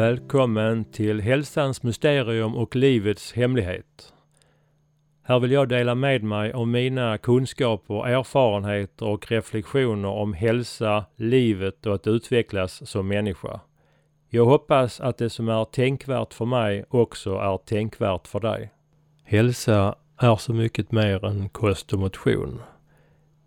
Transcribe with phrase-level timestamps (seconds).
[0.00, 4.12] Välkommen till Hälsans mysterium och livets hemlighet.
[5.22, 11.86] Här vill jag dela med mig av mina kunskaper, erfarenheter och reflektioner om hälsa, livet
[11.86, 13.60] och att utvecklas som människa.
[14.28, 18.72] Jag hoppas att det som är tänkvärt för mig också är tänkvärt för dig.
[19.24, 22.60] Hälsa är så mycket mer än kost och motion.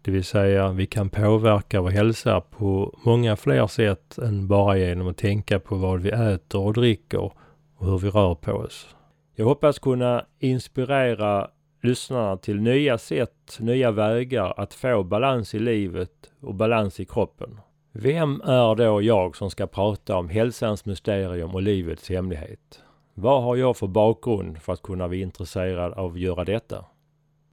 [0.05, 5.07] Det vill säga vi kan påverka vår hälsa på många fler sätt än bara genom
[5.07, 7.31] att tänka på vad vi äter och dricker
[7.77, 8.95] och hur vi rör på oss.
[9.35, 11.49] Jag hoppas kunna inspirera
[11.81, 17.59] lyssnarna till nya sätt, nya vägar att få balans i livet och balans i kroppen.
[17.91, 22.81] Vem är då jag som ska prata om hälsans mysterium och livets hemlighet?
[23.13, 26.85] Vad har jag för bakgrund för att kunna vara intresserad av att göra detta?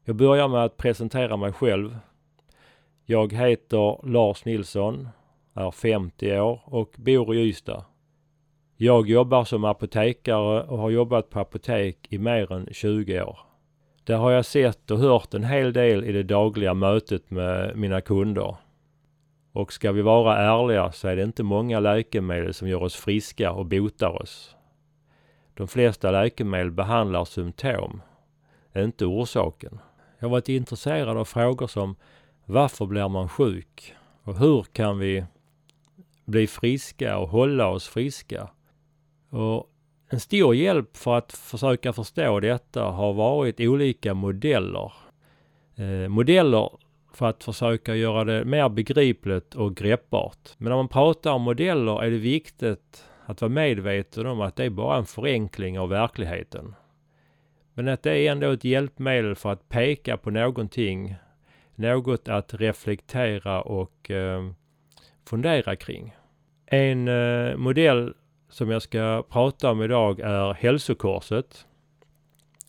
[0.04, 1.96] Jag börjar med att presentera mig själv.
[3.04, 5.08] Jag heter Lars Nilsson,
[5.54, 7.84] är 50 år och bor i Ystad.
[8.76, 13.38] Jag jobbar som apotekare och har jobbat på apotek i mer än 20 år.
[14.04, 18.00] Där har jag sett och hört en hel del i det dagliga mötet med mina
[18.00, 18.56] kunder.
[19.52, 23.52] Och ska vi vara ärliga så är det inte många läkemedel som gör oss friska
[23.52, 24.56] och botar oss.
[25.54, 28.02] De flesta läkemedel behandlar symptom,
[28.76, 29.78] inte orsaken.
[30.18, 31.96] Jag har varit intresserad av frågor som
[32.50, 33.94] varför blir man sjuk?
[34.22, 35.24] Och hur kan vi
[36.24, 38.50] bli friska och hålla oss friska?
[39.30, 39.66] Och
[40.10, 44.92] en stor hjälp för att försöka förstå detta har varit olika modeller.
[45.76, 46.70] Eh, modeller
[47.12, 50.48] för att försöka göra det mer begripligt och greppbart.
[50.58, 54.64] Men när man pratar om modeller är det viktigt att vara medveten om att det
[54.64, 56.74] är bara en förenkling av verkligheten.
[57.74, 61.14] Men att det är ändå ett hjälpmedel för att peka på någonting,
[61.80, 64.50] något att reflektera och eh,
[65.26, 66.16] fundera kring.
[66.66, 68.14] En eh, modell
[68.48, 71.66] som jag ska prata om idag är hälsokorset.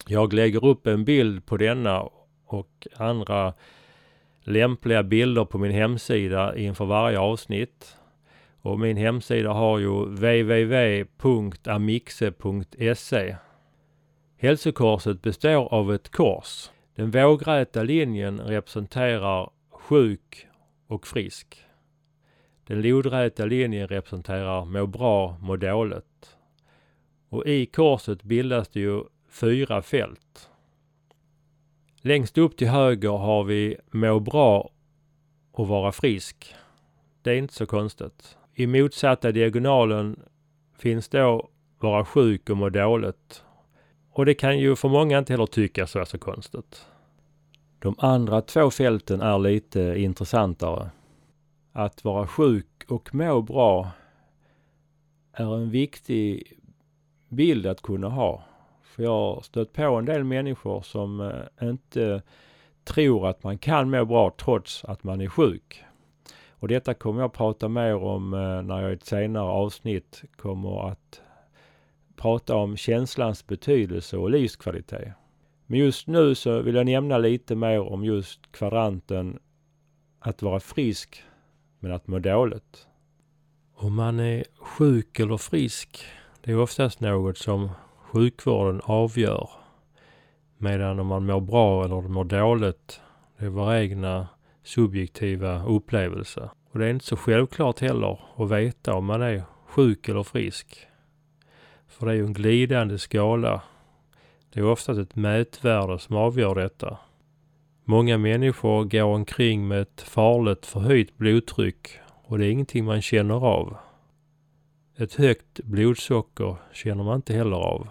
[0.08, 2.10] Jag lägger upp en bild på denna
[2.46, 3.54] och andra
[4.44, 7.98] lämpliga bilder på min hemsida inför varje avsnitt.
[8.62, 10.96] Och min hemsida har ju www.amixe.se.
[14.38, 16.70] Hälsokorset består av ett kors.
[16.96, 20.48] Den vågräta linjen representerar sjuk
[20.88, 21.66] och frisk.
[22.68, 26.38] Den lodräta linjen representerar må bra, må dåligt.
[27.30, 30.50] Och i korset bildas det ju fyra fält.
[32.02, 34.72] Längst upp till höger har vi må bra
[35.52, 36.56] och vara frisk.
[37.22, 38.38] Det är inte så konstigt.
[38.54, 40.20] I motsatta diagonalen
[40.78, 43.44] finns då vara sjuk och må dåligt.
[44.12, 46.86] Och det kan ju för många inte heller tyckas vara så konstigt.
[47.80, 50.90] De andra två fälten är lite intressantare.
[51.72, 53.92] Att vara sjuk och må bra
[55.34, 56.54] är en viktig
[57.30, 58.44] bild att kunna ha.
[58.84, 62.22] För jag har stött på en del människor som eh, inte
[62.84, 65.84] tror att man kan må bra trots att man är sjuk.
[66.50, 70.90] Och detta kommer jag prata mer om eh, när jag i ett senare avsnitt kommer
[70.90, 71.22] att
[72.22, 75.14] prata om känslans betydelse och livskvalitet.
[75.66, 79.40] Men just nu så vill jag nämna lite mer om just kvadranten
[80.20, 81.24] att vara frisk
[81.80, 82.88] men att må dåligt.
[83.76, 86.06] Om man är sjuk eller frisk,
[86.42, 87.70] det är oftast något som
[88.12, 89.50] sjukvården avgör.
[90.58, 93.02] Medan om man mår bra eller mår dåligt,
[93.38, 94.28] det är våra egna
[94.64, 96.50] subjektiva upplevelser.
[96.72, 100.88] Och det är inte så självklart heller att veta om man är sjuk eller frisk.
[102.02, 103.62] För det är ju en glidande skala.
[104.54, 106.98] Det är oftast ett mätvärde som avgör detta.
[107.84, 113.46] Många människor går omkring med ett farligt förhöjt blodtryck och det är ingenting man känner
[113.46, 113.78] av.
[114.98, 117.88] Ett högt blodsocker känner man inte heller av.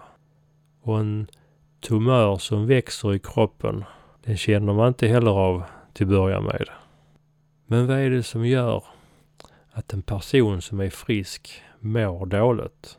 [0.81, 1.27] Och en
[1.79, 3.83] tumör som växer i kroppen,
[4.23, 5.63] den känner man inte heller av
[5.93, 6.69] till början med.
[7.65, 8.83] Men vad är det som gör
[9.71, 12.97] att en person som är frisk mår dåligt?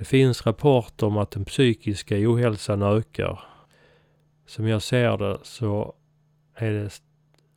[0.00, 3.40] Det finns rapporter om att den psykiska ohälsan ökar.
[4.46, 5.94] Som jag ser det så
[6.54, 7.00] är det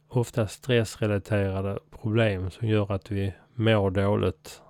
[0.10, 4.62] ofta stressrelaterade problem som gör att vi mår dåligt.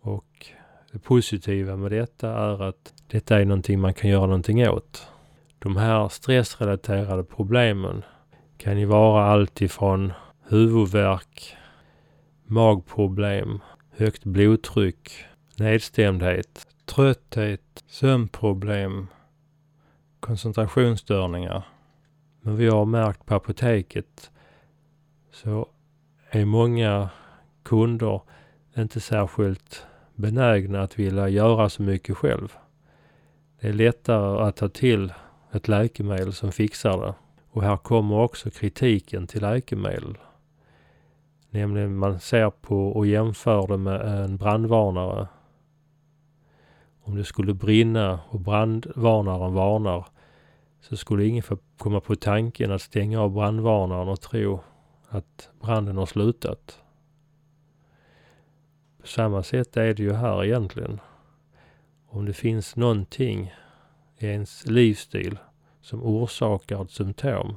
[0.00, 0.46] Och
[0.92, 5.08] det positiva med detta är att detta är någonting man kan göra någonting åt.
[5.58, 8.02] De här stressrelaterade problemen
[8.56, 10.12] kan ju vara allt ifrån
[10.48, 11.56] huvudvärk,
[12.46, 13.60] magproblem,
[13.90, 15.26] högt blodtryck,
[15.62, 19.06] nedstämdhet, trötthet, sömnproblem,
[20.20, 21.62] koncentrationsstörningar.
[22.40, 24.30] Men vi har märkt på apoteket
[25.32, 25.68] så
[26.30, 27.10] är många
[27.62, 28.20] kunder
[28.76, 32.52] inte särskilt benägna att vilja göra så mycket själv.
[33.60, 35.12] Det är lättare att ta till
[35.52, 37.14] ett läkemedel som fixar det.
[37.50, 40.18] Och här kommer också kritiken till läkemedel.
[41.50, 45.28] Nämligen man ser på och jämför det med en brandvarnare.
[47.12, 50.06] Om det skulle brinna och brandvarnaren varnar
[50.80, 54.60] så skulle ingen få komma på tanken att stänga av brandvarnaren och tro
[55.08, 56.78] att branden har slutat.
[59.00, 61.00] På samma sätt är det ju här egentligen.
[62.08, 63.54] Om det finns någonting
[64.18, 65.38] i ens livsstil
[65.80, 67.56] som orsakar ett symptom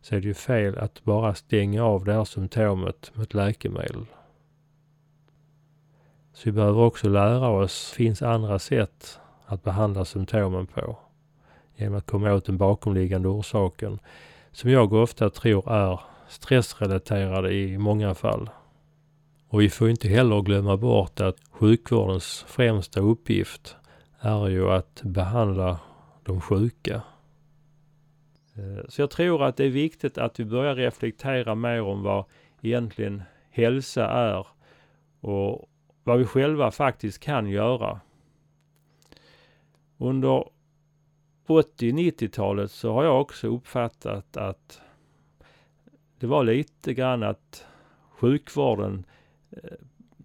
[0.00, 4.06] så är det ju fel att bara stänga av det här symptomet med ett läkemedel.
[6.38, 10.98] Så vi behöver också lära oss, finns andra sätt att behandla symptomen på.
[11.76, 13.98] Genom att komma åt den bakomliggande orsaken
[14.52, 18.50] som jag ofta tror är stressrelaterade i många fall.
[19.48, 23.76] Och vi får inte heller glömma bort att sjukvårdens främsta uppgift
[24.20, 25.80] är ju att behandla
[26.22, 27.02] de sjuka.
[28.54, 32.24] Eh, så jag tror att det är viktigt att vi börjar reflektera mer om vad
[32.60, 34.46] egentligen hälsa är
[35.20, 35.68] och
[36.08, 38.00] vad vi själva faktiskt kan göra.
[39.98, 40.48] Under
[41.46, 44.80] 80-90-talet så har jag också uppfattat att
[46.18, 47.66] det var lite grann att
[48.10, 49.04] sjukvården
[49.50, 49.70] eh,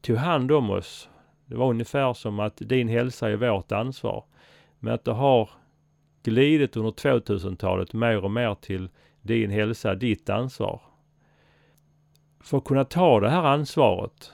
[0.01, 1.09] tog hand om oss.
[1.45, 4.23] Det var ungefär som att din hälsa är vårt ansvar.
[4.79, 5.49] Men att det har
[6.23, 8.89] glidit under 2000-talet mer och mer till
[9.21, 10.81] din hälsa, ditt ansvar.
[12.39, 14.33] För att kunna ta det här ansvaret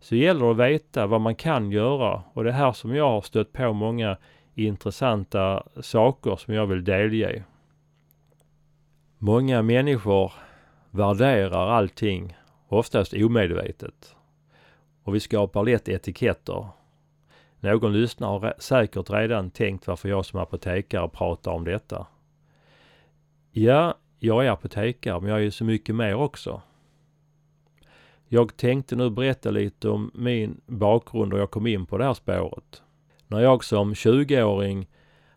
[0.00, 3.10] så gäller det att veta vad man kan göra och det är här som jag
[3.10, 4.16] har stött på många
[4.54, 7.44] intressanta saker som jag vill delge.
[9.18, 10.32] Många människor
[10.90, 12.36] värderar allting,
[12.68, 14.16] oftast omedvetet.
[15.02, 16.66] Och vi skapar lätt etiketter.
[17.60, 22.06] Någon lyssnare har säkert redan tänkt varför jag som apotekare pratar om detta.
[23.50, 26.62] Ja, jag är apotekare, men jag är ju så mycket mer också.
[28.32, 32.14] Jag tänkte nu berätta lite om min bakgrund och jag kom in på det här
[32.14, 32.82] spåret.
[33.26, 34.88] När jag som 20-åring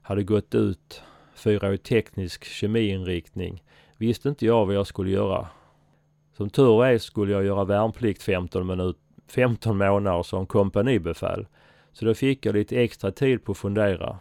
[0.02, 1.02] hade gått ut
[1.36, 3.64] fyraårig teknisk kemiinriktning
[3.98, 5.48] visste inte jag vad jag skulle göra.
[6.38, 8.98] Som tur är skulle jag göra värnplikt 15, minut,
[9.28, 11.48] 15 månader som kompanibefäl.
[11.94, 14.20] Så då fick jag lite extra tid på att fundera.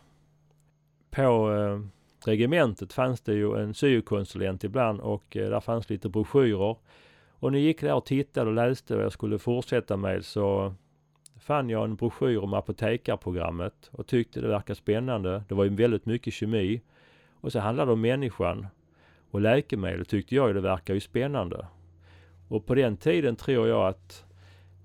[1.10, 1.80] På eh,
[2.24, 6.76] regementet fanns det ju en syokonsulent ibland och eh, där fanns lite broschyrer.
[7.42, 10.74] Och när jag gick där och tittade och läste vad jag skulle fortsätta med så
[11.40, 15.42] fann jag en broschyr om apotekarprogrammet och tyckte det verkade spännande.
[15.48, 16.82] Det var ju väldigt mycket kemi.
[17.40, 18.66] Och så handlade det om människan.
[19.30, 21.66] Och läkemedel tyckte jag det verkar ju spännande.
[22.48, 24.24] Och på den tiden tror jag att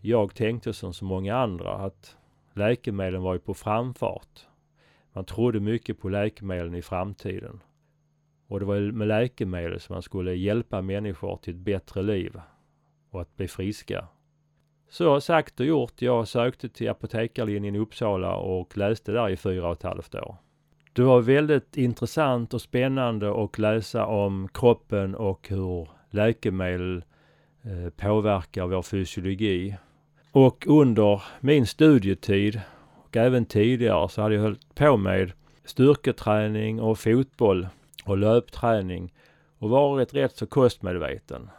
[0.02, 2.18] jag tänkte som så många andra att
[2.54, 4.48] läkemedlen var ju på framfart.
[5.14, 7.60] Man trodde mycket på läkemedlen i framtiden.
[8.48, 12.40] Och det var med läkemedel som man skulle hjälpa människor till ett bättre liv
[13.10, 14.08] och att bli friska.
[14.90, 16.02] Så sagt och gjort.
[16.02, 20.36] Jag sökte till apotekarlinjen i Uppsala och läste där i fyra och ett halvt år.
[20.94, 27.04] Det var väldigt intressant och spännande att läsa om kroppen och hur läkemedel
[27.62, 29.76] eh, påverkar vår fysiologi.
[30.32, 32.62] Och under min studietid
[32.96, 35.32] och även tidigare så hade jag hållit på med
[35.66, 37.68] styrketräning och fotboll
[38.08, 39.14] och löpträning
[39.60, 41.50] och varit rätt så kostmedveten.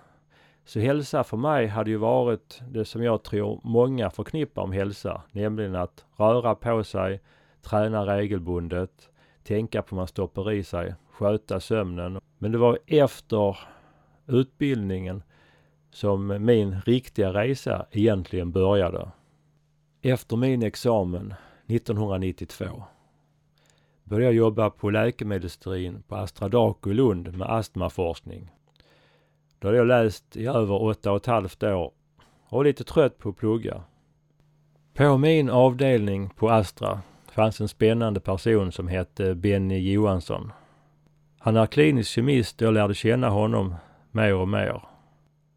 [0.64, 5.22] Så hälsa för mig hade ju varit det som jag tror många förknippar med hälsa,
[5.32, 7.20] nämligen att röra på sig,
[7.62, 9.10] träna regelbundet,
[9.42, 12.20] tänka på vad man stoppar i sig, sköta sömnen.
[12.38, 13.58] Men det var efter
[14.26, 15.22] utbildningen
[15.90, 19.10] som min riktiga resa egentligen började.
[20.02, 21.34] Efter min examen
[21.66, 22.82] 1992
[24.08, 28.50] började jag jobba på läkemedelsindustrin på Astra Daco i Lund med astmaforskning.
[29.58, 31.92] Då hade jag läst i över åtta och ett halvt år
[32.48, 33.82] och var lite trött på att plugga.
[34.94, 37.00] På min avdelning på Astra
[37.32, 40.52] fanns en spännande person som hette Benny Johansson.
[41.38, 43.74] Han är klinisk kemist och jag lärde känna honom
[44.10, 44.82] mer och mer.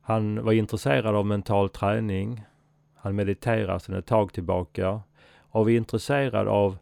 [0.02, 2.44] Han var intresserad av mental träning.
[2.96, 5.02] Han mediterar sedan ett tag tillbaka
[5.52, 6.78] och var intresserad av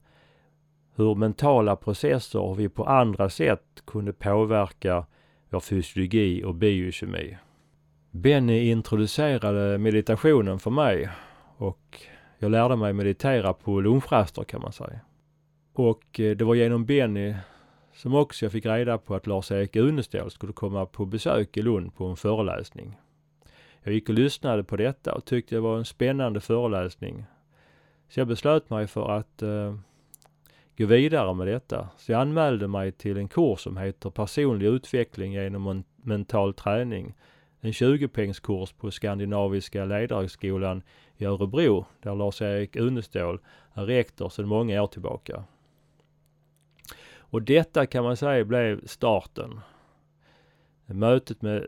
[0.99, 5.05] hur mentala processer och vi på andra sätt kunde påverka
[5.49, 7.37] vår fysiologi och biokemi.
[8.11, 11.09] Benny introducerade meditationen för mig
[11.57, 11.99] och
[12.39, 14.99] jag lärde mig meditera på lunchraster kan man säga.
[15.73, 17.35] Och eh, det var genom Benny
[17.93, 21.95] som också jag fick reda på att Lars-Erik Unestål skulle komma på besök i Lund
[21.95, 22.97] på en föreläsning.
[23.83, 27.25] Jag gick och lyssnade på detta och tyckte det var en spännande föreläsning.
[28.09, 29.75] Så jag beslöt mig för att eh,
[30.79, 31.89] gå vidare med detta.
[31.97, 37.15] Så jag anmälde mig till en kurs som heter personlig utveckling genom mental träning.
[37.61, 40.83] En 20-poängskurs på Skandinaviska ledarhögskolan
[41.17, 43.39] i Örebro där Lars-Erik Unestål
[43.73, 45.43] är rektor sedan många år tillbaka.
[47.17, 49.59] Och detta kan man säga blev starten.
[50.85, 51.67] Mötet med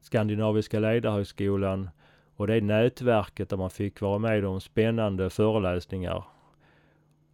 [0.00, 1.90] Skandinaviska ledarhögskolan
[2.36, 6.24] och det nätverket där man fick vara med om spännande föreläsningar.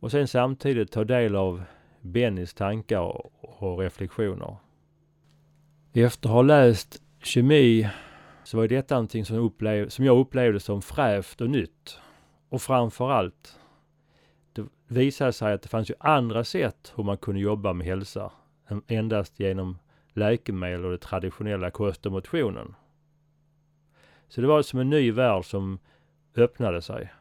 [0.01, 1.63] Och sen samtidigt ta del av
[2.01, 4.57] Bennys tankar och reflektioner.
[5.93, 7.91] Efter att ha läst kemi
[8.45, 11.99] så var detta någonting som, upplev, som jag upplevde som fräscht och nytt.
[12.49, 13.59] Och framförallt,
[14.53, 18.33] det visade sig att det fanns ju andra sätt hur man kunde jobba med hälsa
[18.69, 19.79] än endast genom
[20.13, 22.75] läkemedel och den traditionella kost och motionen.
[24.29, 25.79] Så det var som en ny värld som
[26.37, 27.13] öppnade sig.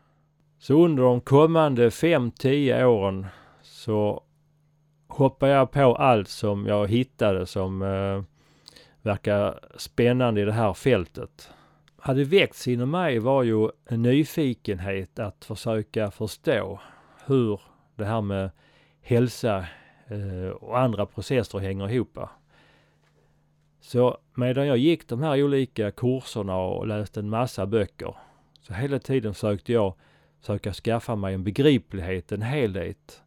[0.59, 3.25] Så under de kommande 5-10 åren
[3.61, 4.23] så
[5.07, 8.23] hoppade jag på allt som jag hittade som eh,
[9.01, 11.49] verkar spännande i det här fältet.
[11.99, 16.79] Hade väckts inom mig var ju en nyfikenhet att försöka förstå
[17.25, 17.61] hur
[17.95, 18.51] det här med
[19.01, 19.65] hälsa
[20.07, 22.19] eh, och andra processer hänger ihop.
[23.79, 28.15] Så medan jag gick de här olika kurserna och läste en massa böcker
[28.61, 29.93] så hela tiden försökte jag
[30.39, 33.24] Söka skaffa mig en begriplighet, en helhet.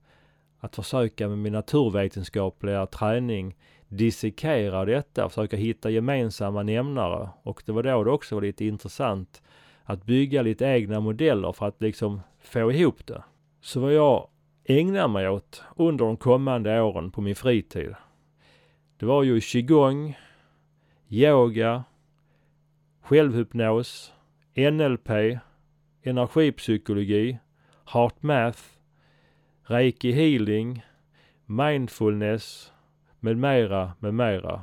[0.58, 3.56] Att försöka med min naturvetenskapliga träning
[3.88, 7.28] dissekera detta, försöka hitta gemensamma nämnare.
[7.42, 9.42] Och det var då det också var lite intressant
[9.84, 13.22] att bygga lite egna modeller för att liksom få ihop det.
[13.60, 14.28] Så vad jag
[14.64, 17.94] ägnar mig åt under de kommande åren på min fritid,
[18.96, 20.18] det var ju qigong,
[21.08, 21.84] yoga,
[23.02, 24.12] självhypnos,
[24.56, 25.38] NLP,
[26.02, 27.38] energipsykologi,
[27.84, 28.62] heart math,
[29.62, 30.82] reiki healing,
[31.46, 32.72] mindfulness
[33.20, 34.62] med mera, med mera.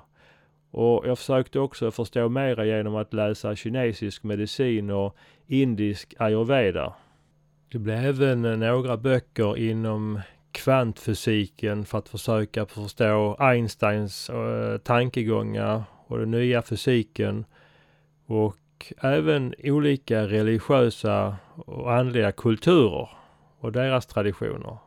[0.71, 5.15] Och jag försökte också förstå mera genom att läsa kinesisk medicin och
[5.47, 6.93] indisk ayurveda.
[7.71, 16.19] Det blev även några böcker inom kvantfysiken för att försöka förstå Einsteins eh, tankegångar och
[16.19, 17.45] den nya fysiken
[18.25, 18.55] och
[19.01, 23.09] även olika religiösa och andliga kulturer
[23.59, 24.77] och deras traditioner.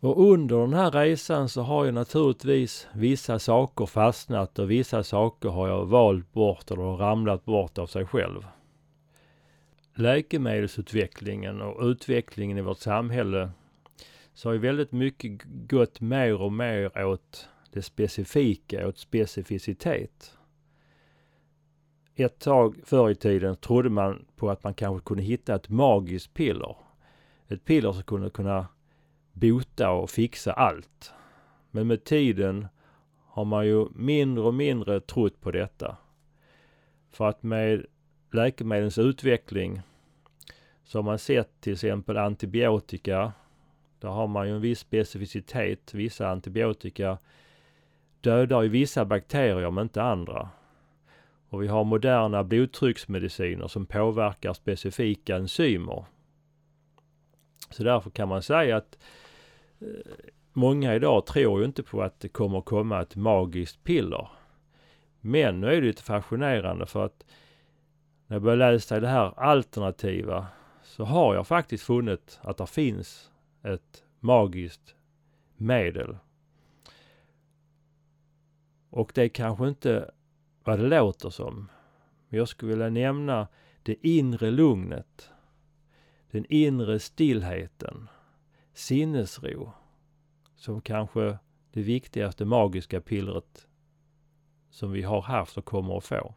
[0.00, 5.48] Och under den här resan så har ju naturligtvis vissa saker fastnat och vissa saker
[5.48, 8.46] har jag valt bort eller ramlat bort av sig själv.
[9.94, 13.50] Läkemedelsutvecklingen och utvecklingen i vårt samhälle
[14.34, 20.38] så har ju väldigt mycket gått mer och mer åt det specifika, åt specificitet.
[22.16, 26.34] Ett tag förr i tiden trodde man på att man kanske kunde hitta ett magiskt
[26.34, 26.76] piller.
[27.48, 28.66] Ett piller som kunde kunna
[29.32, 31.12] bota och fixa allt.
[31.70, 32.66] Men med tiden
[33.26, 35.96] har man ju mindre och mindre trott på detta.
[37.10, 37.86] För att med
[38.32, 39.80] läkemedlens utveckling
[40.84, 43.32] så har man sett till exempel antibiotika.
[43.98, 45.94] Där har man ju en viss specificitet.
[45.94, 47.18] Vissa antibiotika
[48.20, 50.50] dödar ju vissa bakterier men inte andra.
[51.54, 56.04] Och vi har moderna blodtrycksmediciner som påverkar specifika enzymer.
[57.70, 58.98] Så därför kan man säga att
[59.80, 59.86] eh,
[60.52, 64.28] många idag tror ju inte på att det kommer komma ett magiskt piller.
[65.20, 67.24] Men nu är det lite fascinerande för att
[68.26, 70.46] när jag började läsa det här alternativa
[70.82, 73.30] så har jag faktiskt funnit att det finns
[73.62, 74.94] ett magiskt
[75.56, 76.16] medel.
[78.90, 80.10] Och det är kanske inte
[80.64, 81.70] vad det låter som.
[82.28, 83.48] Men jag skulle vilja nämna
[83.82, 85.30] det inre lugnet.
[86.30, 88.08] Den inre stillheten
[88.74, 89.72] sinnesro
[90.56, 91.38] som kanske
[91.72, 93.66] det viktigaste magiska pillret
[94.70, 96.34] som vi har haft och kommer att få.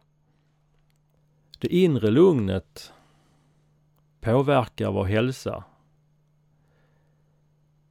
[1.58, 2.92] Det inre lugnet
[4.20, 5.64] påverkar vår hälsa.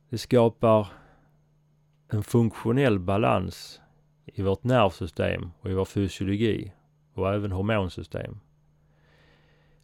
[0.10, 0.88] Det skapar
[2.08, 3.82] en funktionell balans
[4.34, 6.72] i vårt nervsystem och i vår fysiologi
[7.14, 8.40] och även hormonsystem.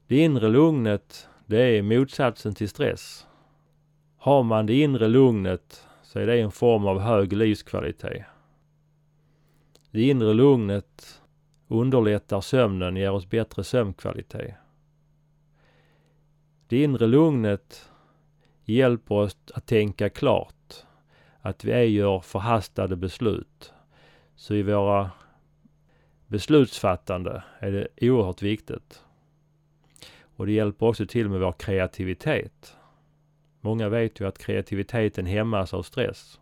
[0.07, 3.27] Det inre lugnet, det är motsatsen till stress.
[4.17, 8.25] Har man det inre lugnet så är det en form av hög livskvalitet.
[9.91, 11.21] Det inre lugnet
[11.67, 14.55] underlättar sömnen, ger oss bättre sömnkvalitet.
[16.67, 17.91] Det inre lugnet
[18.65, 20.85] hjälper oss att tänka klart,
[21.41, 23.73] att vi ej gör förhastade beslut.
[24.43, 25.11] Så i våra
[26.27, 29.03] beslutsfattande är det oerhört viktigt.
[30.35, 32.75] Och det hjälper också till med vår kreativitet.
[33.61, 36.39] Många vet ju att kreativiteten hämmas av stress.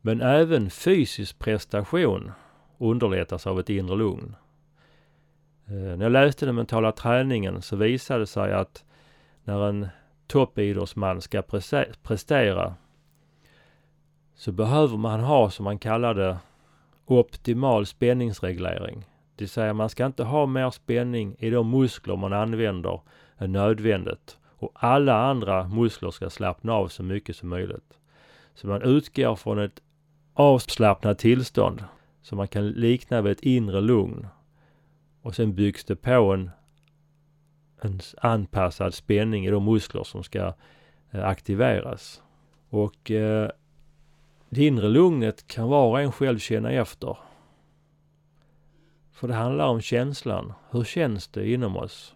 [0.00, 2.32] Men även fysisk prestation
[2.78, 4.36] underlättas av ett inre lugn.
[5.66, 8.84] Eh, när jag läste den mentala träningen så visade det sig att
[9.44, 9.88] när en
[10.26, 11.42] toppidrottsman ska
[12.02, 12.74] prestera
[14.38, 16.38] så behöver man ha, som man kallar det,
[17.06, 18.98] optimal spänningsreglering.
[19.36, 23.00] Det vill säga man ska inte ha mer spänning i de muskler man använder
[23.38, 24.38] än nödvändigt.
[24.46, 27.98] Och alla andra muskler ska slappna av så mycket som möjligt.
[28.54, 29.80] Så man utgår från ett
[30.34, 31.84] avslappnat tillstånd
[32.22, 34.26] som man kan likna vid ett inre lugn.
[35.22, 36.50] Och sen byggs det på en,
[37.80, 40.54] en anpassad spänning i de muskler som ska
[41.10, 42.22] eh, aktiveras.
[42.70, 43.50] Och eh,
[44.50, 47.18] det inre lugnet kan var och en själv känna efter.
[49.12, 50.52] För det handlar om känslan.
[50.70, 52.14] Hur känns det inom oss?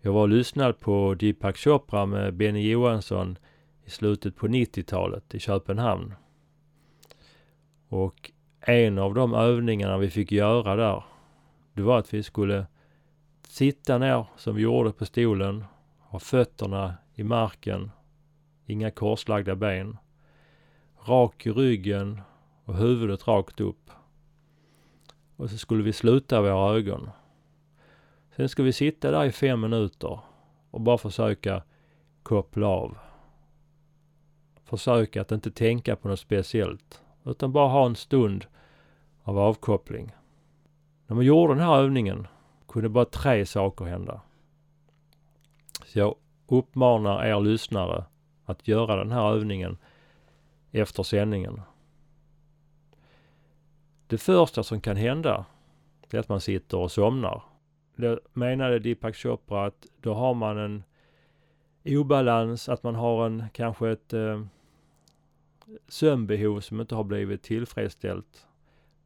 [0.00, 3.38] Jag var och lyssnade på Deepak Chopra med Benny Johansson
[3.84, 6.14] i slutet på 90-talet i Köpenhamn.
[7.88, 11.04] Och en av de övningarna vi fick göra där,
[11.72, 12.66] det var att vi skulle
[13.48, 15.64] sitta ner som vi gjorde på stolen,
[15.98, 17.90] ha fötterna i marken,
[18.66, 19.98] inga korslagda ben,
[21.06, 22.20] rak i ryggen
[22.64, 23.90] och huvudet rakt upp.
[25.36, 27.10] Och så skulle vi sluta våra ögon.
[28.36, 30.20] Sen ska vi sitta där i fem minuter
[30.70, 31.62] och bara försöka
[32.22, 32.98] koppla av.
[34.64, 38.46] Försöka att inte tänka på något speciellt, utan bara ha en stund
[39.22, 40.12] av avkoppling.
[41.06, 42.26] När man gjorde den här övningen
[42.68, 44.20] kunde bara tre saker hända.
[45.84, 46.14] Så jag
[46.46, 48.04] uppmanar er lyssnare
[48.44, 49.78] att göra den här övningen
[50.72, 51.60] efter sändningen.
[54.06, 55.44] Det första som kan hända
[56.10, 57.42] är att man sitter och somnar.
[57.96, 60.82] Det menade Deepak Chopra att då har man en
[61.84, 64.44] obalans, att man har en kanske ett eh,
[65.88, 68.46] sömnbehov som inte har blivit tillfredsställt.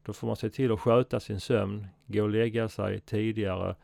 [0.02, 3.76] Då får man se till att sköta sin sömn, gå och lägga sig tidigare,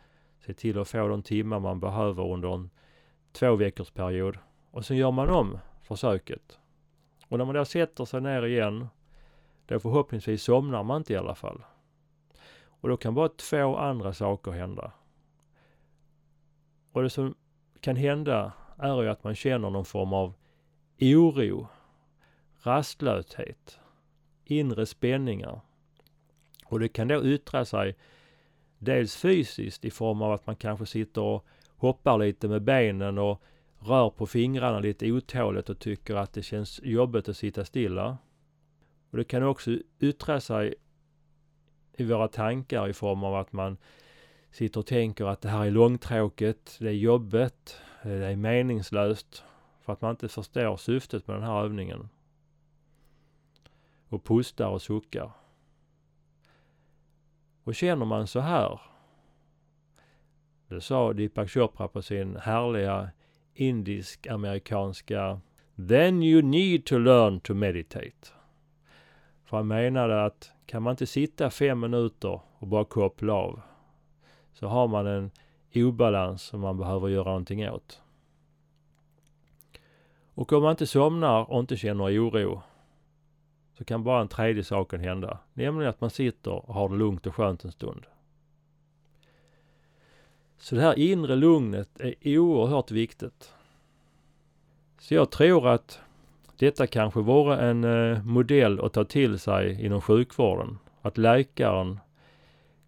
[0.46, 2.70] se till att få de timmar man behöver under en
[3.32, 4.38] två veckors period.
[4.74, 6.58] Och sen gör man om försöket.
[7.28, 8.88] Och när man då sätter sig ner igen,
[9.66, 11.62] då förhoppningsvis somnar man inte i alla fall.
[12.66, 14.92] Och då kan bara två andra saker hända.
[16.92, 17.34] Och det som
[17.80, 20.34] kan hända är ju att man känner någon form av
[21.00, 21.66] oro,
[22.62, 23.78] rastlöshet,
[24.44, 25.60] inre spänningar.
[26.64, 27.96] Och det kan då yttra sig
[28.78, 33.42] dels fysiskt i form av att man kanske sitter och hoppar lite med benen och
[33.84, 38.18] rör på fingrarna lite otåligt och tycker att det känns jobbigt att sitta stilla.
[39.10, 39.70] Och det kan också
[40.00, 40.74] yttra sig
[41.92, 43.76] i våra tankar i form av att man
[44.50, 49.44] sitter och tänker att det här är långtråkigt, det är jobbigt, det är meningslöst
[49.80, 52.08] för att man inte förstår syftet med den här övningen.
[54.08, 55.30] Och pustar och suckar.
[57.64, 58.80] Och känner man så här,
[60.68, 63.10] det sa Deepak Chopra på sin härliga
[63.54, 65.40] indisk-amerikanska
[65.88, 68.28] Then you need to learn to meditate.
[69.44, 73.60] För han menade att kan man inte sitta fem minuter och bara koppla av
[74.52, 75.30] så har man en
[75.74, 78.02] obalans som man behöver göra någonting åt.
[80.34, 82.62] Och om man inte somnar och inte känner oro
[83.78, 85.38] så kan bara en tredje saken hända.
[85.52, 88.06] Nämligen att man sitter och har det lugnt och skönt en stund.
[90.58, 93.52] Så det här inre lugnet är oerhört viktigt.
[94.98, 96.00] Så jag tror att
[96.56, 100.78] detta kanske vore en eh, modell att ta till sig inom sjukvården.
[101.02, 102.00] Att läkaren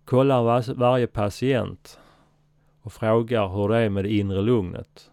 [0.05, 1.99] kollar varje patient
[2.83, 5.11] och frågar hur det är med det inre lugnet.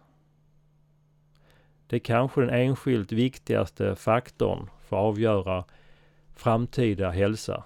[1.86, 5.64] Det är kanske den enskilt viktigaste faktorn för att avgöra
[6.34, 7.64] framtida hälsa.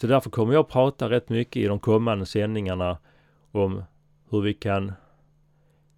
[0.00, 2.98] Så därför kommer jag prata rätt mycket i de kommande sändningarna
[3.50, 3.82] om
[4.30, 4.92] hur vi kan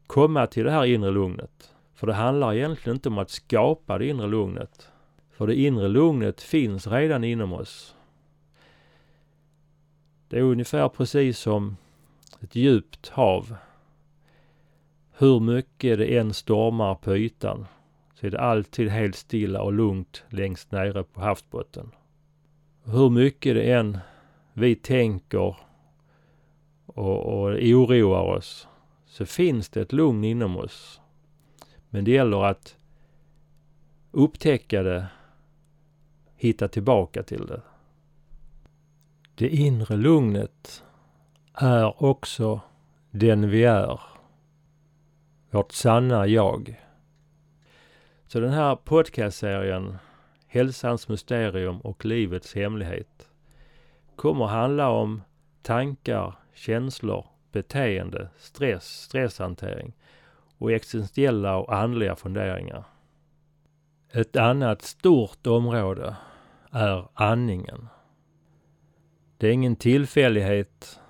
[0.06, 1.74] komma till det här inre lugnet.
[1.94, 4.88] För det handlar egentligen inte om att skapa det inre lugnet.
[5.30, 7.96] För det inre lugnet finns redan inom oss.
[10.28, 11.76] Det är ungefär precis som
[12.40, 13.56] ett djupt hav.
[15.18, 17.66] Hur mycket det än stormar på ytan
[18.14, 21.92] så är det alltid helt stilla och lugnt längst nere på havsbotten.
[22.84, 23.98] Hur mycket det än
[24.52, 25.56] vi tänker
[26.86, 28.68] och, och oroar oss
[29.06, 31.00] så finns det ett lugn inom oss.
[31.90, 32.76] Men det gäller att
[34.10, 35.06] upptäcka det,
[36.36, 37.62] hitta tillbaka till det.
[39.34, 40.84] Det inre lugnet
[41.54, 42.60] är också
[43.10, 44.00] den vi är.
[45.50, 46.80] Vårt sanna jag.
[48.26, 49.98] Så den här podcastserien
[50.52, 53.30] Hälsans mysterium och livets hemlighet
[54.16, 55.22] kommer handla om
[55.62, 59.92] tankar, känslor, beteende, stress, stresshantering
[60.58, 62.84] och existentiella och andliga funderingar.
[64.10, 66.16] Ett annat stort område
[66.70, 67.88] är andningen.
[69.38, 71.00] Det är ingen tillfällighet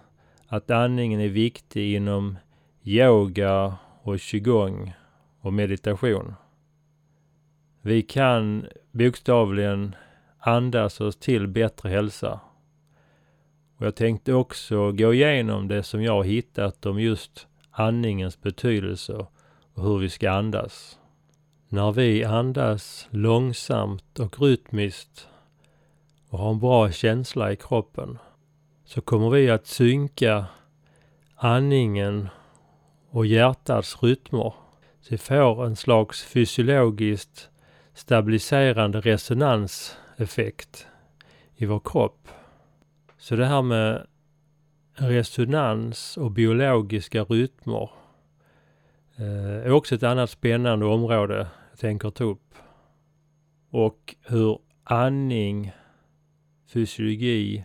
[0.47, 2.39] att andningen är viktig inom
[2.83, 4.95] yoga och qigong
[5.41, 6.35] och meditation.
[7.85, 9.95] Vi kan bokstavligen
[10.39, 12.41] andas oss till bättre hälsa.
[13.77, 19.27] Och jag tänkte också gå igenom det som jag har hittat om just andningens betydelse
[19.75, 20.99] och hur vi ska andas.
[21.69, 25.29] När vi andas långsamt och rytmiskt
[26.29, 28.19] och har en bra känsla i kroppen
[28.85, 30.47] så kommer vi att synka
[31.37, 32.29] andningen
[33.11, 34.55] och hjärtats rytmer.
[35.01, 37.49] Så vi får en slags fysiologiskt
[37.95, 40.87] stabiliserande resonanseffekt
[41.57, 42.29] i vår kropp.
[43.19, 44.07] Så det här med
[44.95, 47.91] resonans och biologiska rytmer
[49.17, 52.55] eh, är också ett annat spännande område jag tänker ta upp.
[53.71, 55.73] Och hur andning,
[56.67, 57.65] fysiologi,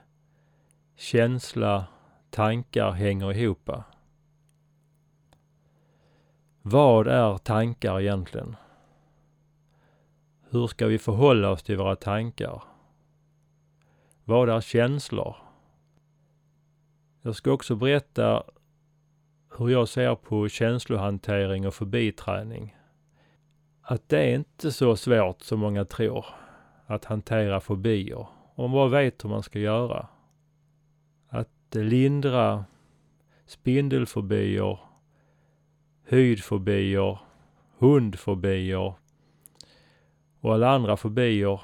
[0.96, 1.86] känsla,
[2.30, 3.70] tankar hänger ihop.
[6.62, 8.56] Vad är tankar egentligen?
[10.50, 12.64] Hur ska vi förhålla oss till våra tankar?
[14.24, 15.36] Vad är känslor?
[17.22, 18.44] Jag ska också berätta
[19.58, 22.76] hur jag ser på känslohantering och förbiträning.
[23.82, 26.26] Att det är inte så svårt som många tror
[26.86, 28.28] att hantera fobier.
[28.56, 30.08] Om man bara vet hur man ska göra.
[31.30, 32.66] Att lindra
[33.46, 34.80] spindelfobier,
[36.06, 37.20] hydfobier,
[37.78, 38.94] hundfobier,
[40.48, 41.62] och alla andra fobier.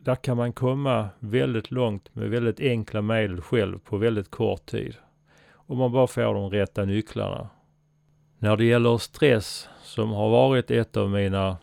[0.00, 4.96] Där kan man komma väldigt långt med väldigt enkla medel själv på väldigt kort tid.
[5.52, 7.48] Om man bara får de rätta nycklarna.
[8.38, 11.56] När det gäller stress, som har varit ett av mina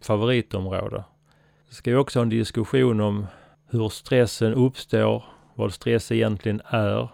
[0.00, 1.02] favoritområden,
[1.68, 3.26] ska vi också ha en diskussion om
[3.70, 7.08] hur stressen uppstår, vad stress egentligen är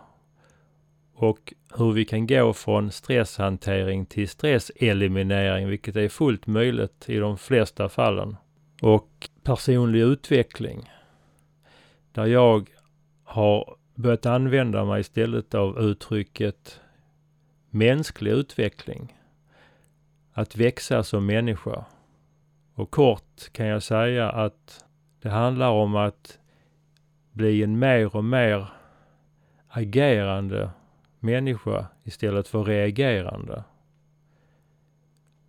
[1.14, 7.38] och hur vi kan gå från stresshantering till stresseliminering, vilket är fullt möjligt i de
[7.38, 8.36] flesta fallen.
[8.82, 10.90] Och personlig utveckling,
[12.12, 12.70] där jag
[13.24, 16.80] har börjat använda mig istället av uttrycket
[17.70, 19.16] mänsklig utveckling.
[20.32, 21.84] Att växa som människa.
[22.74, 24.84] Och kort kan jag säga att
[25.20, 26.38] det handlar om att
[27.32, 28.68] bli en mer och mer
[29.68, 30.70] agerande
[31.20, 33.64] människa istället för reagerande.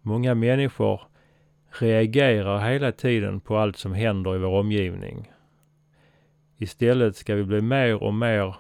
[0.02, 1.02] Många människor
[1.70, 5.32] reagerar hela tiden på allt som händer i vår omgivning.
[6.58, 8.56] Istället ska vi bli mer och mer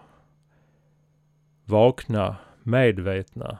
[1.65, 3.57] vakna, medvetna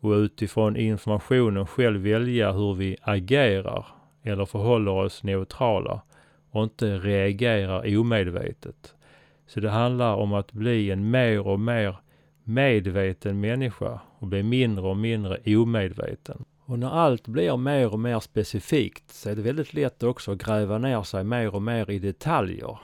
[0.00, 3.86] och utifrån informationen själv välja hur vi agerar
[4.22, 6.00] eller förhåller oss neutrala
[6.50, 8.94] och inte reagerar omedvetet.
[9.46, 11.96] Så det handlar om att bli en mer och mer
[12.44, 16.44] medveten människa och bli mindre och mindre omedveten.
[16.70, 20.38] Och när allt blir mer och mer specifikt så är det väldigt lätt också att
[20.38, 22.78] gräva ner sig mer och mer i detaljer.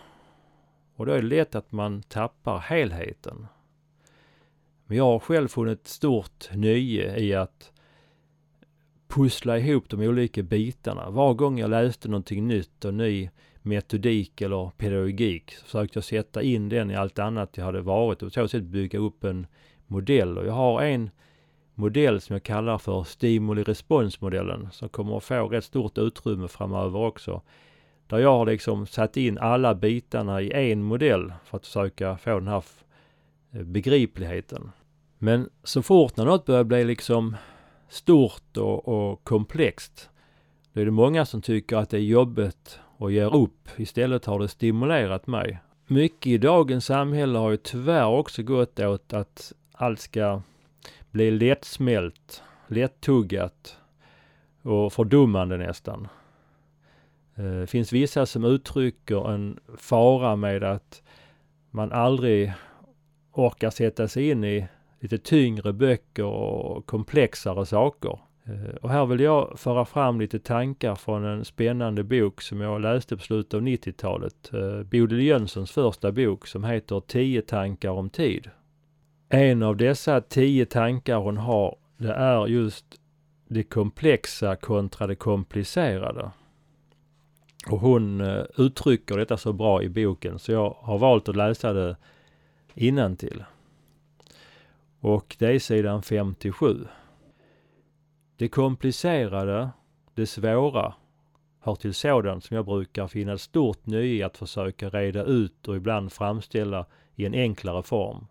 [0.97, 3.47] Och då är det lätt att man tappar helheten.
[4.87, 7.73] Men jag har själv funnit stort nöje i att
[9.09, 11.11] pussla ihop de olika bitarna.
[11.11, 13.31] Var gång jag läste någonting nytt och ny
[13.63, 18.23] metodik eller pedagogik så försökte jag sätta in den i allt annat jag hade varit
[18.23, 19.47] och på så sätt bygga upp en
[19.87, 20.39] modell.
[20.39, 21.11] Och jag har en
[21.77, 27.43] modell som jag kallar för stimuli-responsmodellen som kommer att få rätt stort utrymme framöver också.
[28.07, 32.31] Där jag har liksom satt in alla bitarna i en modell för att försöka få
[32.31, 32.65] den här
[33.53, 34.71] eh, begripligheten.
[35.19, 37.37] Men så fort när något börjar bli liksom
[37.89, 40.11] stort och, och komplext,
[40.73, 43.69] då är det många som tycker att det är jobbigt och ger upp.
[43.77, 45.59] Istället har det stimulerat mig.
[45.87, 50.41] Mycket i dagens samhälle har ju tyvärr också gått åt att allt ska
[51.17, 53.79] bli lättsmält, lättuggat
[54.63, 56.09] och fördummande nästan.
[57.35, 61.03] Eh, det finns vissa som uttrycker en fara med att
[61.71, 62.53] man aldrig
[63.33, 64.67] orkar sätta sig in i
[65.01, 68.19] lite tyngre böcker och komplexare saker.
[68.45, 72.81] Eh, och här vill jag föra fram lite tankar från en spännande bok som jag
[72.81, 74.53] läste på slutet av 90-talet.
[74.53, 78.51] Eh, Bodil Jönssons första bok som heter 10 tankar om tid.
[79.29, 82.85] En av dessa tio tankar hon har, det är just
[83.49, 86.31] det komplexa kontra det komplicerade.
[87.71, 91.73] Och hon eh, uttrycker detta så bra i boken så jag har valt att läsa
[91.73, 91.97] det
[92.75, 93.45] innantill.
[95.01, 96.87] Och det är sidan 57.
[98.37, 99.71] Det komplicerade,
[100.15, 100.95] det svåra,
[101.61, 105.69] hör till sådant som jag brukar finna ett stort nöje i att försöka reda ut
[105.69, 108.27] och ibland framställa i en enklare form.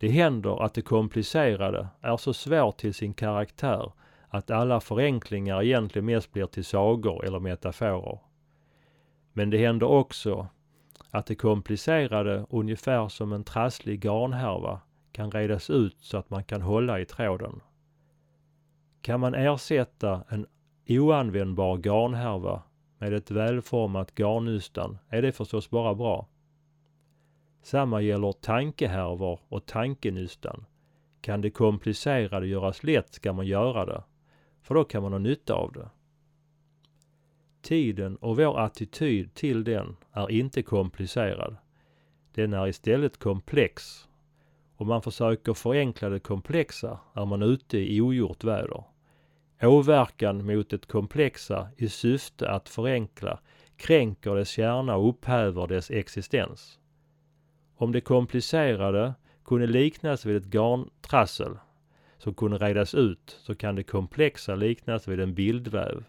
[0.00, 3.92] Det händer att det komplicerade är så svårt till sin karaktär
[4.28, 8.18] att alla förenklingar egentligen mest blir till sagor eller metaforer.
[9.32, 10.46] Men det händer också
[11.10, 14.80] att det komplicerade, ungefär som en trasslig garnhärva,
[15.12, 17.60] kan redas ut så att man kan hålla i tråden.
[19.02, 20.46] Kan man ersätta en
[20.88, 22.62] oanvändbar garnhärva
[22.98, 26.28] med ett välformat garnnystan är det förstås bara bra.
[27.70, 30.64] Samma gäller tankehärvor och tankenystan.
[31.20, 34.02] Kan det komplicerade göras lätt ska man göra det,
[34.62, 35.88] för då kan man ha nytta av det.
[37.62, 41.56] Tiden och vår attityd till den är inte komplicerad.
[42.34, 44.08] Den är istället komplex.
[44.76, 48.84] Om man försöker förenkla det komplexa är man ute i ogjort väder.
[49.62, 53.40] Åverkan mot det komplexa i syfte att förenkla
[53.76, 56.79] kränker dess kärna och upphäver dess existens.
[57.80, 59.14] Om det komplicerade
[59.44, 61.56] kunde liknas vid ett garntrassel
[62.18, 66.04] som kunde redas ut så kan det komplexa liknas vid en bildväv.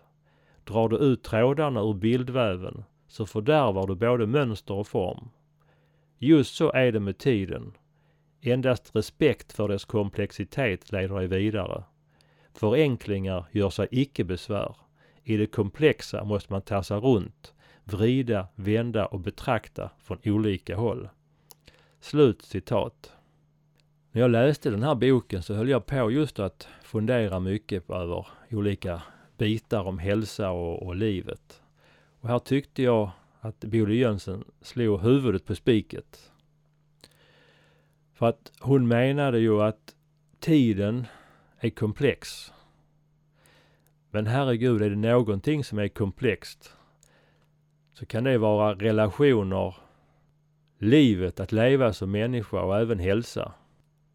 [0.64, 5.30] Drar du ut trådarna ur bildväven så fördärvar du både mönster och form.
[6.18, 7.74] Just så är det med tiden.
[8.42, 11.84] Endast respekt för dess komplexitet leder dig vidare.
[12.54, 14.76] Förenklingar gör sig icke besvär.
[15.24, 17.54] I det komplexa måste man tassa runt,
[17.84, 21.10] vrida, vända och betrakta från olika håll.
[22.02, 23.14] Slut citat.
[24.12, 28.28] När jag läste den här boken så höll jag på just att fundera mycket över
[28.52, 29.02] olika
[29.38, 31.62] bitar om hälsa och, och livet.
[32.20, 36.32] Och här tyckte jag att Bodil Jönsson slog huvudet på spiket.
[38.14, 39.96] För att hon menade ju att
[40.40, 41.06] tiden
[41.60, 42.52] är komplex.
[44.10, 46.74] Men herregud, är det någonting som är komplext
[47.94, 49.76] så kan det vara relationer,
[50.82, 53.52] livet, att leva som människa och även hälsa.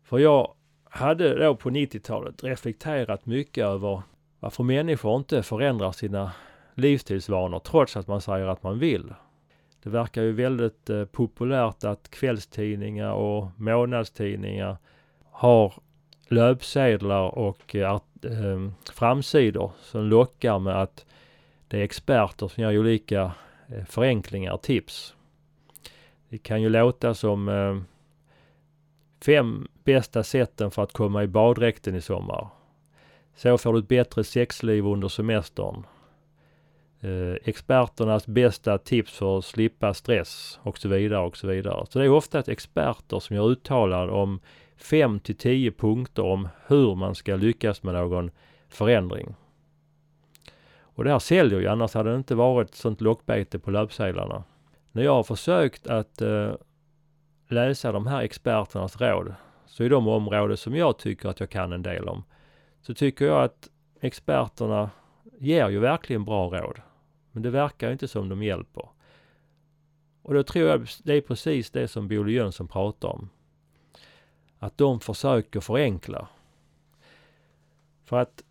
[0.05, 4.03] För jag hade då på 90-talet reflekterat mycket över
[4.41, 6.33] varför människor inte förändrar sina
[6.75, 9.15] livsstilsvanor trots att man säger att man vill.
[9.83, 14.77] Det verkar ju väldigt eh, populärt att kvällstidningar och månadstidningar
[15.31, 15.75] har
[16.29, 21.07] löpsedlar och eh, eh framsidor som lockar med att
[21.69, 23.33] det är experter som gör olika
[23.69, 25.16] eh, förenklingar, tips.
[26.29, 27.77] Det kan ju låta som eh,
[29.25, 32.49] fem bästa sätten för att komma i baddräkten i sommar.
[33.37, 35.87] Så får du ett bättre sexliv under semestern.
[37.01, 41.87] Eh, experternas bästa tips för att slippa stress och så vidare och så vidare.
[41.89, 44.41] Så det är ofta experter som gör uttalanden om
[44.77, 48.31] 5 till 10 punkter om hur man ska lyckas med någon
[48.69, 49.35] förändring.
[50.79, 54.45] Och det här säljer ju, annars hade det inte varit sånt lockbete på löpsedlarna.
[54.97, 56.55] När jag har försökt att eh,
[57.49, 59.35] läsa de här experternas råd,
[59.67, 62.25] så i de områden som jag tycker att jag kan en del om,
[62.81, 64.91] så tycker jag att experterna
[65.39, 66.81] ger ju verkligen bra råd.
[67.33, 68.89] Men det verkar inte som de hjälper.
[70.23, 73.29] Och då tror jag det är precis det som Bolle Jönsson pratar om
[74.59, 76.29] att de försöker förenkla.
[78.05, 78.43] För att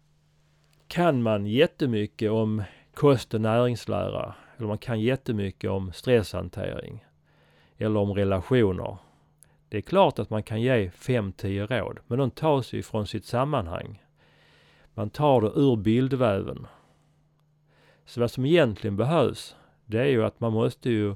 [0.87, 7.05] kan man jättemycket om kost och näringslära, eller man kan jättemycket om stresshantering,
[7.77, 8.97] eller om relationer.
[9.69, 13.25] Det är klart att man kan ge 5-10 råd, men de tas ju från sitt
[13.25, 14.03] sammanhang.
[14.93, 16.67] Man tar det ur bildväven.
[18.05, 21.15] Så vad som egentligen behövs, det är ju att man måste ju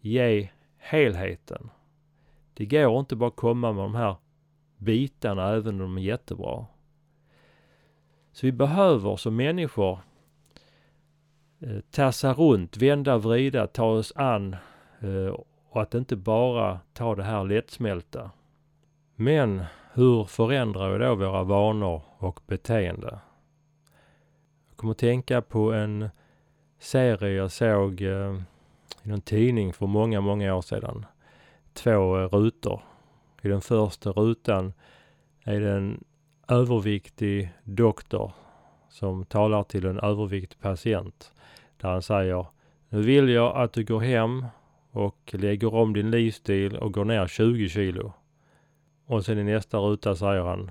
[0.00, 1.70] ge helheten.
[2.54, 4.16] Det går inte bara komma med de här
[4.78, 6.66] bitarna även om de är jättebra.
[8.32, 9.98] Så vi behöver som människor
[11.60, 14.56] Eh, tassa runt, vända, vrida, ta oss an
[15.00, 15.34] eh,
[15.70, 18.30] och att inte bara ta det här lättsmälta.
[19.14, 23.18] Men hur förändrar vi då våra vanor och beteende?
[24.68, 26.08] Jag kommer att tänka på en
[26.78, 28.40] serie jag såg eh,
[29.02, 31.06] i någon tidning för många, många år sedan
[31.72, 32.82] två rutor.
[33.42, 34.72] I den första rutan
[35.44, 36.04] är det en
[36.48, 38.32] överviktig doktor
[38.88, 41.32] som talar till en överviktig patient.
[41.80, 42.46] Där han säger
[42.88, 44.46] Nu vill jag att du går hem
[44.90, 48.12] och lägger om din livsstil och går ner 20 kilo.
[49.06, 50.70] Och sen i nästa ruta säger han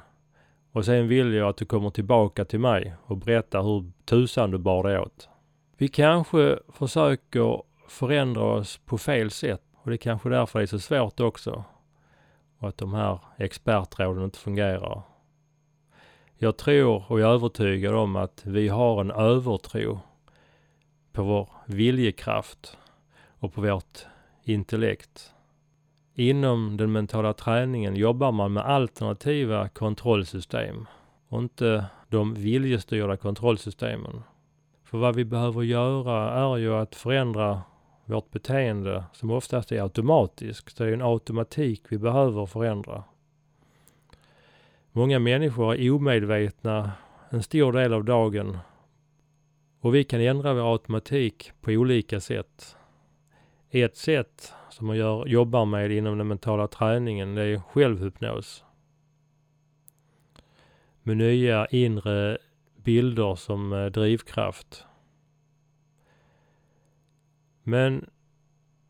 [0.76, 4.58] och sen vill jag att du kommer tillbaka till mig och berättar hur tusan du
[4.58, 5.30] bar dig åt.
[5.78, 10.68] Vi kanske försöker förändra oss på fel sätt och det är kanske därför det är
[10.68, 11.64] så svårt också.
[12.60, 15.02] Och att de här expertråden inte fungerar.
[16.38, 20.00] Jag tror och är övertygad om att vi har en övertro
[21.16, 22.78] på vår viljekraft
[23.40, 24.06] och på vårt
[24.44, 25.32] intellekt.
[26.16, 30.88] Inom den mentala träningen jobbar man med alternativa kontrollsystem
[31.30, 34.24] och inte de viljestyrda kontrollsystemen.
[34.84, 37.62] För vad vi behöver göra är ju att förändra
[38.06, 40.78] vårt beteende som oftast är automatiskt.
[40.78, 43.04] Det är en automatik vi behöver förändra.
[44.92, 46.92] Många människor är omedvetna
[47.30, 48.58] en stor del av dagen
[49.86, 52.78] och vi kan ändra vår automatik på olika sätt.
[53.70, 58.64] Ett sätt som man gör, jobbar med inom den mentala träningen det är självhypnos.
[61.04, 62.38] Med nya inre
[62.76, 64.86] bilder som eh, drivkraft.
[67.64, 68.10] Men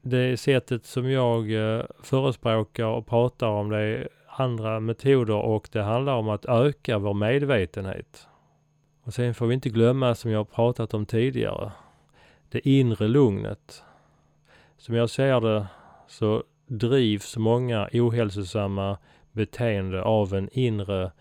[0.01, 5.81] det sättet som jag eh, förespråkar och pratar om det är andra metoder och det
[5.81, 8.27] handlar om att öka vår medvetenhet.
[9.05, 11.71] Och sen får vi inte glömma, som jag pratat om tidigare,
[12.49, 13.83] det inre lugnet.
[14.77, 15.67] Som jag ser det
[16.07, 18.97] så drivs många ohälsosamma
[19.31, 21.11] beteende av en inre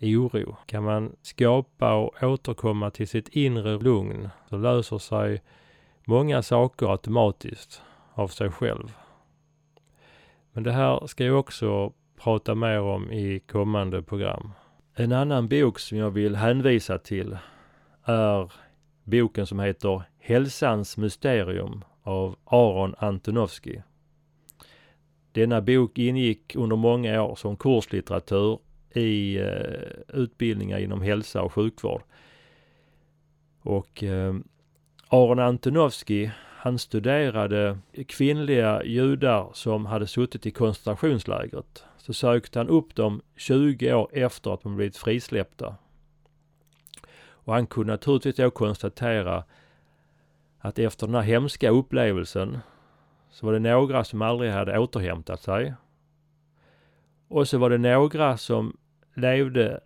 [0.00, 0.56] oro.
[0.66, 5.42] Kan man skapa och återkomma till sitt inre lugn så löser sig
[6.04, 7.82] många saker automatiskt
[8.14, 8.92] av sig själv.
[10.52, 14.52] Men det här ska jag också prata mer om i kommande program.
[14.96, 17.36] En annan bok som jag vill hänvisa till
[18.04, 18.52] är
[19.04, 23.80] boken som heter Hälsans mysterium av Aron Antonovsky.
[25.32, 28.58] Denna bok ingick under många år som kurslitteratur
[28.94, 32.02] i eh, utbildningar inom hälsa och sjukvård.
[33.62, 34.34] Och eh,
[35.08, 37.78] Aron Antonovsky han studerade
[38.08, 41.84] kvinnliga judar som hade suttit i koncentrationslägret.
[42.06, 45.76] Så sökte han upp dem 20 år efter att de blivit frisläppta.
[47.26, 49.44] Och han kunde naturligtvis då konstatera
[50.58, 52.58] att efter den här hemska upplevelsen
[53.30, 55.74] så var det några som aldrig hade återhämtat sig.
[57.28, 58.76] Och så var det några som
[59.14, 59.80] levde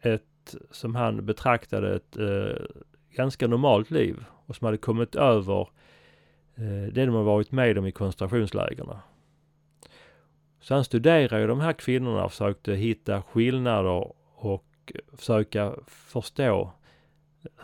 [0.00, 2.64] ett, som han betraktade ett eh,
[3.10, 5.60] ganska normalt liv och som hade kommit över
[6.54, 8.96] eh, det de har varit med om i koncentrationslägren.
[10.62, 16.72] Så han studerade ju de här kvinnorna och försökte hitta skillnader och försöka förstå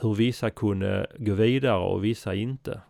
[0.00, 2.80] hur vissa kunde gå vidare och vissa inte.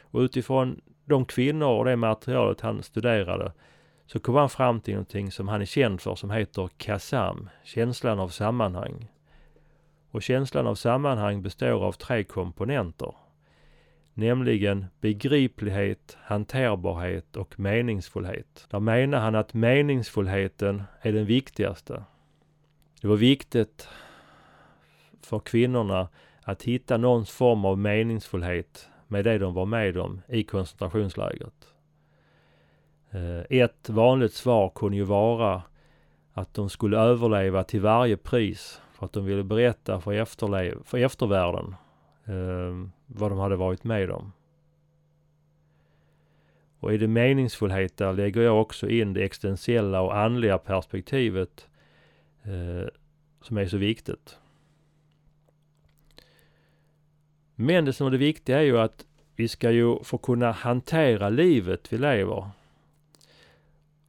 [0.00, 3.52] Och utifrån de kvinnor och det materialet han studerade
[4.06, 8.18] så kom han fram till någonting som han är känd för som heter KASAM, känslan
[8.18, 9.08] av sammanhang.
[10.10, 13.14] Och känslan av sammanhang består av tre komponenter.
[14.18, 18.66] Nämligen begriplighet, hanterbarhet och meningsfullhet.
[18.70, 22.04] Där menar han att meningsfullheten är den viktigaste.
[23.00, 23.88] Det var viktigt
[25.22, 26.08] för kvinnorna
[26.42, 31.74] att hitta någon form av meningsfullhet med det de var med om i koncentrationslägret.
[33.10, 35.62] Eh, ett vanligt svar kunde ju vara
[36.32, 40.98] att de skulle överleva till varje pris för att de ville berätta för, efterle- för
[40.98, 41.74] eftervärlden
[42.28, 44.32] eh, vad de hade varit med om.
[46.80, 51.68] Och i det meningsfullhet där lägger jag också in det existentiella och andliga perspektivet
[52.42, 52.88] eh,
[53.42, 54.38] som är så viktigt.
[57.54, 61.28] Men det som är det viktiga är ju att vi ska ju få kunna hantera
[61.28, 62.50] livet vi lever.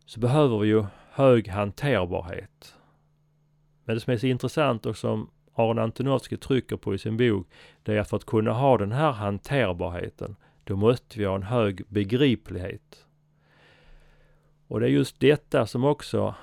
[0.05, 2.75] Så behöver vi ju hög hanterbarhet.
[3.83, 5.29] Men det som är så intressant och som
[5.59, 7.47] Aron Antonovsky trycker på i sin bok,
[7.83, 11.43] det är att för att kunna ha den här hanterbarheten, då måste vi ha en
[11.43, 13.05] hög begriplighet.
[14.67, 16.35] Och det är just detta som också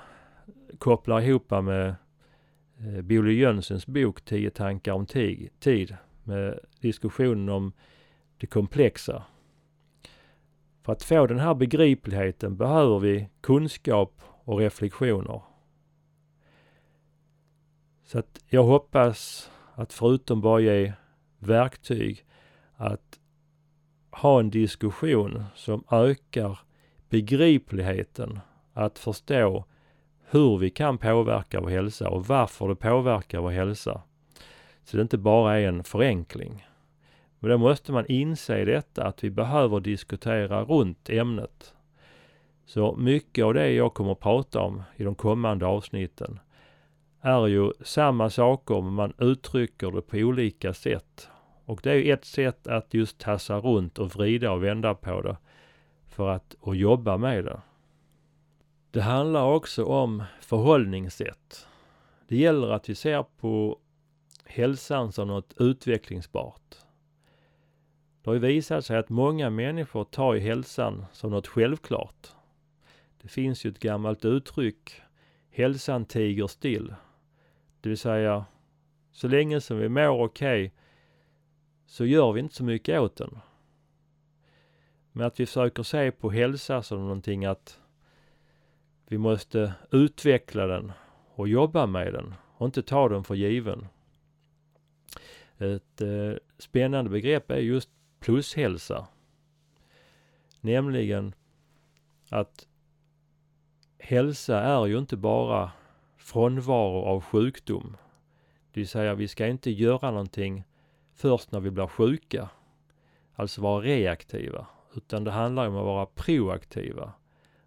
[0.77, 1.87] kopplar ihop med
[2.77, 5.05] eh, Billy Bolle Jönssons bok Tio tankar om
[5.59, 7.71] tid med diskussionen om
[8.37, 9.23] det komplexa.
[10.83, 15.41] För att få den här begripligheten behöver vi kunskap och reflektioner.
[18.07, 20.93] Så att jag hoppas att förutom bara ge
[21.39, 22.25] verktyg
[22.75, 23.19] att
[24.11, 26.59] ha en diskussion som ökar
[27.09, 28.39] begripligheten
[28.73, 29.65] att förstå
[30.29, 34.01] hur vi kan påverka vår hälsa och varför det påverkar vår hälsa.
[34.83, 36.67] Så det inte bara är en förenkling.
[37.39, 41.73] Men då måste man inse detta att vi behöver diskutera runt ämnet.
[42.65, 46.39] Så mycket av det jag kommer att prata om i de kommande avsnitten
[47.21, 51.29] är ju samma saker men man uttrycker det på olika sätt.
[51.65, 55.21] Och det är ju ett sätt att just tassa runt och vrida och vända på
[55.21, 55.37] det
[56.07, 57.61] för att och jobba med det.
[58.91, 61.67] Det handlar också om förhållningssätt.
[62.27, 63.79] Det gäller att vi ser på
[64.45, 66.75] hälsan som något utvecklingsbart.
[68.21, 72.27] Det har ju visat sig att många människor tar ju hälsan som något självklart.
[73.21, 75.01] Det finns ju ett gammalt uttryck,
[75.49, 76.93] hälsan tiger still.
[77.87, 78.45] Det vill säga,
[79.11, 80.71] så länge som vi mår okej okay,
[81.85, 83.39] så gör vi inte så mycket åt den.
[85.11, 87.79] Men att vi försöker se på hälsa som någonting att
[89.07, 90.91] vi måste utveckla den
[91.35, 93.87] och jobba med den och inte ta den för given.
[95.57, 99.07] Ett eh, spännande begrepp är just plushälsa.
[100.61, 101.33] Nämligen
[102.29, 102.67] att
[103.99, 105.71] hälsa är ju inte bara
[106.27, 107.97] frånvaro av sjukdom.
[108.71, 110.63] Det vill säga, vi ska inte göra någonting
[111.15, 112.49] först när vi blir sjuka.
[113.35, 114.67] Alltså vara reaktiva.
[114.95, 117.13] Utan det handlar om att vara proaktiva.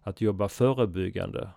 [0.01, 1.49] Att jobba förebyggande.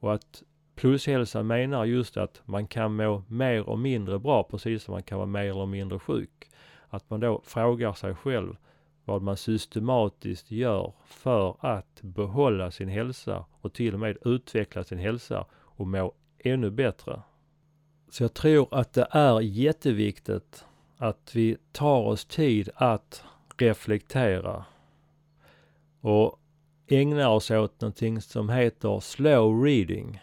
[0.00, 0.42] Och att
[0.74, 5.18] plushälsa menar just att man kan må mer och mindre bra precis som man kan
[5.18, 6.50] vara mer eller mindre sjuk.
[6.88, 8.56] Att man då frågar sig själv
[9.04, 14.98] vad man systematiskt gör för att behålla sin hälsa och till och med utveckla sin
[14.98, 17.22] hälsa och må ännu bättre.
[18.10, 20.64] Så jag tror att det är jätteviktigt
[20.96, 23.24] att vi tar oss tid att
[23.56, 24.64] reflektera
[26.00, 26.40] och
[26.86, 30.20] ägna oss åt någonting som heter slow reading.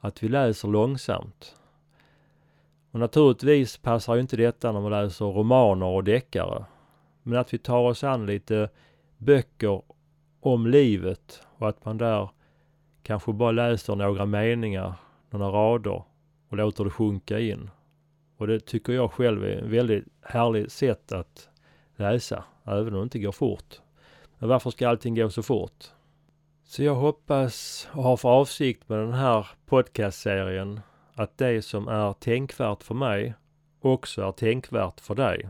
[0.00, 1.56] Att vi läser långsamt.
[2.90, 6.64] Och naturligtvis passar ju inte detta när man läser romaner och deckare.
[7.28, 8.68] Men att vi tar oss an lite
[9.18, 9.82] böcker
[10.40, 12.30] om livet och att man där
[13.02, 14.94] kanske bara läser några meningar,
[15.30, 16.02] några rader
[16.48, 17.70] och låter det sjunka in.
[18.36, 21.48] Och det tycker jag själv är ett väldigt härligt sätt att
[21.96, 23.80] läsa, även om det inte går fort.
[24.38, 25.84] Men varför ska allting gå så fort?
[26.64, 30.80] Så jag hoppas och har för avsikt med den här podcastserien
[31.14, 33.34] att det som är tänkvärt för mig
[33.80, 35.48] också är tänkvärt för dig.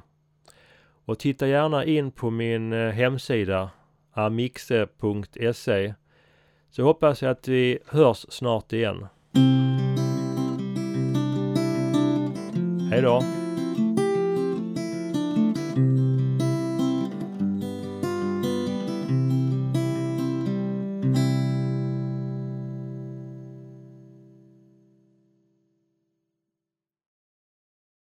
[1.08, 3.70] Och titta gärna in på min eh, hemsida
[4.12, 5.94] amixe.se
[6.70, 9.06] så hoppas jag att vi hörs snart igen.
[12.90, 13.22] Hej då!